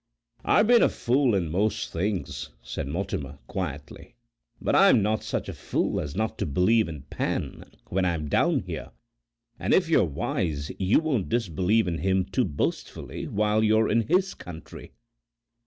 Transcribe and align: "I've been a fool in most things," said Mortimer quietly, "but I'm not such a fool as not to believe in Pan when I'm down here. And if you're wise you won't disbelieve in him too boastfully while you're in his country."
"I've 0.43 0.65
been 0.65 0.81
a 0.81 0.89
fool 0.89 1.35
in 1.35 1.51
most 1.51 1.93
things," 1.93 2.49
said 2.63 2.87
Mortimer 2.87 3.37
quietly, 3.45 4.15
"but 4.59 4.75
I'm 4.75 5.03
not 5.03 5.21
such 5.21 5.47
a 5.47 5.53
fool 5.53 6.01
as 6.01 6.15
not 6.15 6.39
to 6.39 6.47
believe 6.47 6.87
in 6.89 7.03
Pan 7.03 7.65
when 7.89 8.03
I'm 8.03 8.27
down 8.27 8.61
here. 8.61 8.93
And 9.59 9.75
if 9.75 9.87
you're 9.87 10.03
wise 10.03 10.71
you 10.79 11.01
won't 11.01 11.29
disbelieve 11.29 11.87
in 11.87 11.99
him 11.99 12.25
too 12.25 12.45
boastfully 12.45 13.27
while 13.27 13.63
you're 13.63 13.91
in 13.91 14.07
his 14.07 14.33
country." 14.33 14.93